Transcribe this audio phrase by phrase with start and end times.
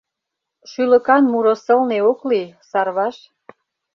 [0.69, 3.15] Шӱлыкан муро сылне ок лий, Сарваш.